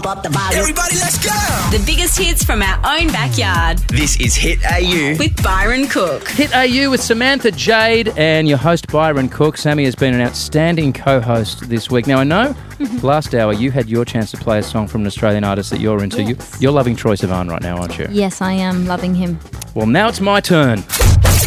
pump 0.00 0.06
up 0.06 0.22
the 0.24 0.28
volume. 0.28 0.58
Everybody, 0.58 0.96
let's 0.96 1.18
go! 1.18 1.30
The 1.70 1.80
biggest 1.86 2.18
hits 2.18 2.42
from 2.42 2.62
our 2.62 2.76
own 2.98 3.08
backyard 3.08 3.78
This 3.90 4.18
is 4.18 4.34
Hit 4.34 4.58
AU. 4.64 5.16
with 5.18 5.40
Byron 5.40 5.86
Cook. 5.86 6.26
Hit 6.30 6.52
AU 6.52 6.90
with 6.90 7.00
Samantha 7.00 7.52
Jade 7.52 8.08
and 8.16 8.48
your 8.48 8.58
host 8.58 8.88
Byron 8.88 9.28
Cook. 9.28 9.56
Sammy 9.56 9.84
has 9.84 9.94
been 9.94 10.12
an 10.12 10.20
outstanding 10.20 10.92
co-host 10.92 11.68
this 11.68 11.92
week. 11.92 12.08
Now 12.08 12.18
I 12.18 12.24
know 12.24 12.56
last 13.02 13.36
hour 13.36 13.52
you 13.52 13.70
had 13.70 13.88
your 13.88 14.04
chance 14.04 14.32
to 14.32 14.36
play 14.36 14.58
a 14.58 14.64
song 14.64 14.88
from 14.88 15.02
an 15.02 15.06
Australian 15.06 15.44
artist 15.44 15.70
that 15.70 15.78
you're 15.78 16.02
into. 16.02 16.24
You, 16.24 16.36
you're 16.58 16.72
loving 16.72 16.96
Troye 16.96 17.16
Sivan 17.16 17.48
right 17.48 17.62
now, 17.62 17.76
aren't 17.78 17.96
you? 17.96 18.08
Yes, 18.10 18.40
I 18.40 18.52
am 18.52 18.86
loving 18.86 19.14
him. 19.14 19.38
Well, 19.74 19.86
now 19.86 20.08
it's 20.08 20.20
my 20.20 20.40
turn. 20.40 20.82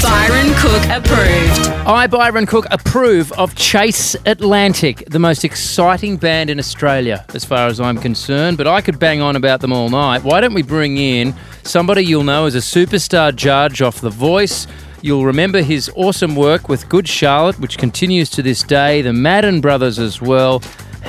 Byron 0.02 0.54
Cook 0.55 0.84
approved. 0.89 1.68
I, 1.88 2.07
Byron 2.07 2.46
Cook, 2.46 2.66
approve 2.70 3.32
of 3.34 3.55
Chase 3.55 4.16
Atlantic, 4.25 5.04
the 5.07 5.20
most 5.20 5.43
exciting 5.43 6.18
band 6.18 6.50
in 6.50 6.59
Australia, 6.59 7.25
as 7.34 7.43
far 7.43 7.68
as 7.68 7.79
I'm 7.79 7.97
concerned. 7.97 8.57
But 8.57 8.68
I 8.68 8.82
could 8.82 9.00
bang 9.00 9.21
on 9.21 9.36
about 9.36 9.61
them 9.61 9.73
all 9.73 9.89
night. 9.89 10.24
Why 10.24 10.41
don't 10.41 10.54
we 10.54 10.61
bring 10.61 10.97
in 10.97 11.33
somebody 11.64 12.04
you'll 12.04 12.24
know 12.24 12.46
as 12.46 12.55
a 12.55 12.60
superstar 12.60 13.36
judge 13.36 13.82
off 13.82 14.02
The 14.02 14.10
Voice? 14.10 14.68
You'll 15.02 15.25
remember 15.25 15.61
his 15.61 15.89
awesome 15.96 16.36
work 16.36 16.69
with 16.69 16.89
Good 16.89 17.07
Charlotte, 17.07 17.60
which 17.60 17.77
continues 17.77 18.29
to 18.32 18.43
this 18.43 18.64
day, 18.64 19.02
the 19.02 19.14
Madden 19.14 19.61
brothers 19.61 20.00
as 20.00 20.21
well. 20.21 20.61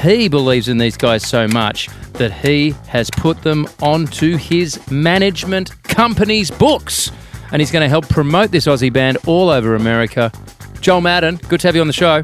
He 0.03 0.29
believes 0.29 0.69
in 0.69 0.79
these 0.79 0.97
guys 0.97 1.27
so 1.27 1.49
much 1.49 1.89
that 2.15 2.33
he 2.33 2.71
has 2.87 3.11
put 3.11 3.43
them 3.43 3.67
onto 3.81 4.37
his 4.37 4.91
management 4.91 5.83
company's 5.83 6.51
books 6.51 7.11
and 7.53 7.61
he's 7.61 7.71
going 7.71 7.83
to 7.83 7.89
help 7.89 8.09
promote 8.09 8.51
this 8.51 8.67
Aussie 8.67 8.93
band 8.93 9.19
all 9.27 9.51
over 9.51 9.75
America. 9.75 10.33
Joel 10.81 11.01
Madden, 11.01 11.37
good 11.49 11.61
to 11.61 11.69
have 11.69 11.75
you 11.75 11.81
on 11.81 11.87
the 11.87 11.93
show. 11.93 12.23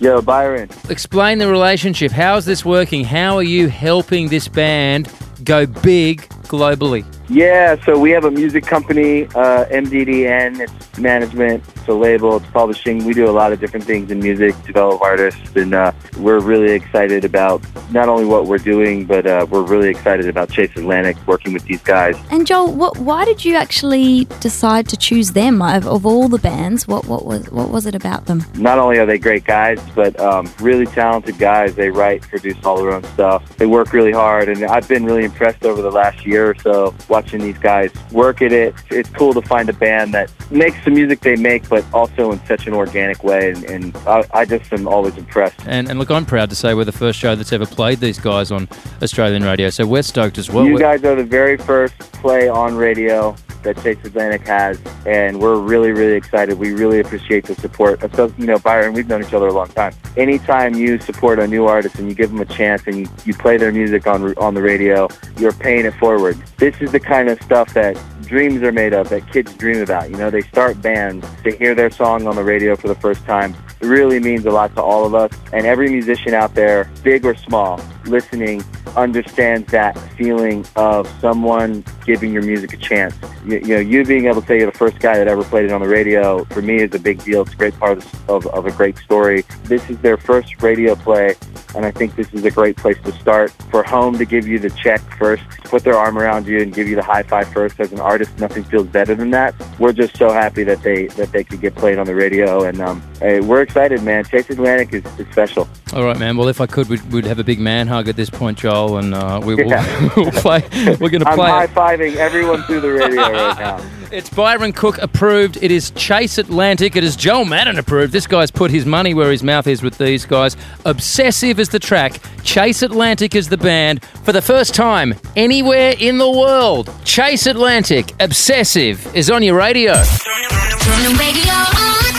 Yo, 0.00 0.20
Byron. 0.20 0.68
Explain 0.88 1.38
the 1.38 1.48
relationship. 1.48 2.10
How 2.10 2.36
is 2.36 2.44
this 2.44 2.64
working? 2.64 3.04
How 3.04 3.36
are 3.36 3.42
you 3.42 3.68
helping 3.68 4.28
this 4.28 4.48
band 4.48 5.12
go 5.44 5.66
big 5.66 6.22
globally? 6.48 7.04
Yeah, 7.28 7.76
so 7.84 7.98
we 7.98 8.10
have 8.10 8.24
a 8.24 8.30
music 8.30 8.66
company, 8.66 9.26
uh, 9.26 9.66
MDDN. 9.66 10.60
It's 10.60 10.98
management, 10.98 11.62
it's 11.82 11.88
a 11.88 11.92
label, 11.92 12.36
it's 12.36 12.46
publishing. 12.52 13.04
We 13.04 13.12
do 13.12 13.28
a 13.28 13.32
lot 13.32 13.52
of 13.52 13.58
different 13.58 13.84
things 13.84 14.12
in 14.12 14.20
music, 14.20 14.54
develop 14.62 15.02
artists, 15.02 15.56
and 15.56 15.74
uh, 15.74 15.90
we're 16.16 16.38
really 16.38 16.72
excited 16.72 17.24
about 17.24 17.60
not 17.90 18.08
only 18.08 18.24
what 18.24 18.46
we're 18.46 18.58
doing, 18.58 19.04
but 19.04 19.26
uh, 19.26 19.46
we're 19.50 19.64
really 19.64 19.88
excited 19.88 20.28
about 20.28 20.48
Chase 20.48 20.70
Atlantic, 20.76 21.16
working 21.26 21.52
with 21.52 21.64
these 21.64 21.82
guys. 21.82 22.16
And 22.30 22.46
Joel, 22.46 22.72
what, 22.72 22.98
why 22.98 23.24
did 23.24 23.44
you 23.44 23.56
actually 23.56 24.26
decide 24.38 24.88
to 24.90 24.96
choose 24.96 25.32
them 25.32 25.60
of, 25.60 25.88
of 25.88 26.06
all 26.06 26.28
the 26.28 26.38
bands? 26.38 26.86
What, 26.86 27.06
what 27.06 27.24
was 27.26 27.50
what 27.50 27.70
was 27.70 27.84
it 27.86 27.96
about 27.96 28.26
them? 28.26 28.44
Not 28.54 28.78
only 28.78 28.98
are 28.98 29.06
they 29.06 29.18
great 29.18 29.44
guys, 29.44 29.80
but 29.96 30.18
um, 30.20 30.48
really 30.60 30.86
talented 30.86 31.36
guys. 31.36 31.74
They 31.74 31.90
write, 31.90 32.22
produce 32.22 32.64
all 32.64 32.76
their 32.80 32.92
own 32.92 33.02
stuff. 33.14 33.56
They 33.56 33.66
work 33.66 33.92
really 33.92 34.12
hard, 34.12 34.48
and 34.48 34.64
I've 34.66 34.86
been 34.86 35.04
really 35.04 35.24
impressed 35.24 35.64
over 35.64 35.82
the 35.82 35.90
last 35.90 36.24
year 36.24 36.50
or 36.50 36.54
so 36.54 36.94
watching 37.08 37.40
these 37.40 37.58
guys 37.58 37.90
work 38.12 38.40
at 38.40 38.52
it. 38.52 38.72
It's 38.88 39.10
cool 39.10 39.32
to 39.32 39.42
find 39.42 39.68
a 39.68 39.72
band 39.72 40.14
that 40.14 40.30
makes 40.52 40.84
the 40.84 40.92
music 40.92 41.20
they 41.20 41.34
make, 41.34 41.64
but 41.72 41.82
also 41.94 42.32
in 42.32 42.46
such 42.46 42.66
an 42.66 42.74
organic 42.74 43.24
way, 43.24 43.50
and, 43.50 43.64
and 43.64 43.96
I, 44.06 44.22
I 44.34 44.44
just 44.44 44.70
am 44.74 44.86
always 44.86 45.16
impressed. 45.16 45.58
And, 45.64 45.88
and 45.88 45.98
look, 45.98 46.10
I'm 46.10 46.26
proud 46.26 46.50
to 46.50 46.54
say 46.56 46.74
we're 46.74 46.84
the 46.84 46.92
first 46.92 47.18
show 47.18 47.34
that's 47.34 47.50
ever 47.50 47.64
played 47.64 47.98
these 47.98 48.18
guys 48.18 48.50
on 48.52 48.68
Australian 49.02 49.42
radio, 49.42 49.70
so 49.70 49.86
we're 49.86 50.02
stoked 50.02 50.36
as 50.36 50.50
well. 50.50 50.66
you 50.66 50.74
We're- 50.74 50.82
guys 50.82 51.02
are 51.04 51.14
the 51.14 51.24
very 51.24 51.56
first 51.56 51.98
play 51.98 52.46
on 52.46 52.76
radio 52.76 53.34
that 53.62 53.82
Chase 53.82 53.98
Atlantic 54.04 54.46
has, 54.46 54.80
and 55.06 55.40
we're 55.40 55.58
really, 55.58 55.92
really 55.92 56.14
excited. 56.14 56.58
We 56.58 56.72
really 56.72 57.00
appreciate 57.00 57.46
the 57.46 57.54
support. 57.54 58.00
So, 58.14 58.32
you 58.38 58.46
know, 58.46 58.58
Byron, 58.58 58.92
we've 58.92 59.08
known 59.08 59.24
each 59.24 59.34
other 59.34 59.48
a 59.48 59.52
long 59.52 59.68
time. 59.68 59.94
Anytime 60.16 60.74
you 60.74 60.98
support 60.98 61.38
a 61.38 61.46
new 61.46 61.66
artist 61.66 61.96
and 61.96 62.08
you 62.08 62.14
give 62.14 62.30
them 62.30 62.40
a 62.40 62.44
chance 62.44 62.82
and 62.86 63.00
you, 63.00 63.06
you 63.24 63.34
play 63.34 63.56
their 63.56 63.72
music 63.72 64.06
on 64.06 64.36
on 64.38 64.54
the 64.54 64.62
radio, 64.62 65.08
you're 65.38 65.52
paying 65.52 65.86
it 65.86 65.94
forward. 65.94 66.36
This 66.58 66.80
is 66.80 66.92
the 66.92 67.00
kind 67.00 67.28
of 67.28 67.40
stuff 67.42 67.72
that 67.74 67.98
dreams 68.22 68.62
are 68.62 68.72
made 68.72 68.94
of, 68.94 69.08
that 69.10 69.30
kids 69.30 69.52
dream 69.54 69.82
about. 69.82 70.10
You 70.10 70.16
know, 70.16 70.30
they 70.30 70.42
start 70.42 70.80
bands, 70.80 71.26
they 71.44 71.56
hear 71.56 71.74
their 71.74 71.90
song 71.90 72.26
on 72.26 72.36
the 72.36 72.44
radio 72.44 72.76
for 72.76 72.88
the 72.88 72.94
first 72.94 73.24
time. 73.24 73.54
It 73.80 73.86
really 73.86 74.20
means 74.20 74.46
a 74.46 74.50
lot 74.50 74.74
to 74.76 74.82
all 74.82 75.04
of 75.04 75.14
us. 75.14 75.30
And 75.52 75.66
every 75.66 75.90
musician 75.90 76.32
out 76.32 76.54
there, 76.54 76.90
big 77.02 77.26
or 77.26 77.34
small, 77.34 77.80
listening, 78.12 78.62
understands 78.94 79.72
that 79.72 79.98
feeling 80.16 80.64
of 80.76 81.08
someone 81.20 81.84
giving 82.06 82.32
your 82.32 82.42
music 82.42 82.72
a 82.72 82.76
chance. 82.76 83.16
You, 83.44 83.58
you 83.58 83.74
know, 83.74 83.80
you 83.80 84.04
being 84.04 84.26
able 84.26 84.42
to 84.42 84.46
say 84.46 84.58
you're 84.58 84.70
the 84.70 84.78
first 84.78 85.00
guy 85.00 85.16
that 85.18 85.26
ever 85.26 85.42
played 85.42 85.64
it 85.64 85.72
on 85.72 85.80
the 85.80 85.88
radio, 85.88 86.44
for 86.44 86.62
me, 86.62 86.76
is 86.82 86.94
a 86.94 86.98
big 86.98 87.24
deal. 87.24 87.42
It's 87.42 87.54
a 87.54 87.56
great 87.56 87.76
part 87.80 87.98
of, 87.98 88.30
of, 88.30 88.46
of 88.48 88.66
a 88.66 88.70
great 88.70 88.98
story. 88.98 89.44
This 89.64 89.88
is 89.90 89.98
their 89.98 90.16
first 90.16 90.62
radio 90.62 90.94
play, 90.94 91.34
and 91.74 91.84
I 91.84 91.90
think 91.90 92.14
this 92.14 92.32
is 92.32 92.44
a 92.44 92.50
great 92.50 92.76
place 92.76 92.98
to 93.04 93.12
start. 93.12 93.50
For 93.70 93.82
home 93.82 94.18
to 94.18 94.24
give 94.24 94.46
you 94.46 94.58
the 94.58 94.70
check 94.70 95.00
first, 95.18 95.42
put 95.64 95.82
their 95.82 95.96
arm 95.96 96.18
around 96.18 96.46
you 96.46 96.60
and 96.60 96.72
give 96.72 96.86
you 96.86 96.94
the 96.94 97.02
high 97.02 97.22
five 97.22 97.48
first. 97.52 97.80
As 97.80 97.90
an 97.92 98.00
artist, 98.00 98.38
nothing 98.38 98.62
feels 98.64 98.86
better 98.86 99.14
than 99.14 99.30
that. 99.30 99.54
We're 99.78 99.94
just 99.94 100.16
so 100.18 100.30
happy 100.30 100.62
that 100.64 100.82
they 100.82 101.06
that 101.08 101.32
they 101.32 101.42
could 101.42 101.60
get 101.60 101.74
played 101.74 101.98
on 101.98 102.06
the 102.06 102.14
radio, 102.14 102.64
and 102.64 102.80
um, 102.80 103.02
hey, 103.18 103.40
we're 103.40 103.62
excited, 103.62 104.02
man. 104.02 104.24
Chase 104.24 104.50
Atlantic 104.50 104.92
is, 104.92 105.18
is 105.18 105.26
special. 105.32 105.66
All 105.94 106.04
right, 106.04 106.18
man. 106.18 106.36
Well, 106.36 106.48
if 106.48 106.60
I 106.60 106.66
could, 106.66 106.88
we'd, 106.88 107.02
we'd 107.12 107.26
have 107.26 107.38
a 107.38 107.44
big 107.44 107.58
man 107.58 107.86
hug 107.86 108.01
at 108.08 108.16
this 108.16 108.30
point, 108.30 108.58
Joel, 108.58 108.98
and 108.98 109.14
uh, 109.14 109.40
we, 109.42 109.54
we'll, 109.54 109.66
Yeah. 109.68 110.10
we'll 110.16 110.30
play. 110.32 110.62
We're 110.72 111.10
going 111.10 111.20
to 111.20 111.24
play. 111.24 111.26
I'm 111.26 111.36
play. 111.36 111.50
high 111.50 111.66
fiving 111.68 112.16
everyone 112.16 112.62
through 112.64 112.80
the 112.80 112.92
radio 112.92 113.22
right 113.22 113.58
now. 113.58 113.84
It's 114.12 114.28
Byron 114.28 114.74
Cook 114.74 114.98
approved. 114.98 115.56
It 115.62 115.70
is 115.70 115.90
Chase 115.92 116.36
Atlantic. 116.36 116.96
It 116.96 117.02
is 117.02 117.16
Joel 117.16 117.46
Madden 117.46 117.78
approved. 117.78 118.12
This 118.12 118.26
guy's 118.26 118.50
put 118.50 118.70
his 118.70 118.84
money 118.84 119.14
where 119.14 119.30
his 119.30 119.42
mouth 119.42 119.66
is 119.66 119.82
with 119.82 119.96
these 119.96 120.26
guys. 120.26 120.54
Obsessive 120.84 121.58
is 121.58 121.70
the 121.70 121.78
track. 121.78 122.20
Chase 122.44 122.82
Atlantic 122.82 123.34
is 123.34 123.48
the 123.48 123.56
band. 123.56 124.04
For 124.22 124.32
the 124.32 124.42
first 124.42 124.74
time 124.74 125.14
anywhere 125.34 125.94
in 125.98 126.18
the 126.18 126.30
world, 126.30 126.92
Chase 127.06 127.46
Atlantic, 127.46 128.12
Obsessive, 128.20 129.16
is 129.16 129.30
on 129.30 129.42
your 129.42 129.56
radio. 129.56 129.92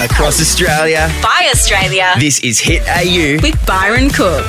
Across 0.02 0.42
Australia, 0.42 1.08
By 1.22 1.48
Australia 1.54 2.12
this 2.18 2.40
is 2.44 2.60
Hit 2.60 2.82
AU. 2.88 3.40
with 3.44 3.64
Byron 3.68 4.10
Cook. 4.10 4.46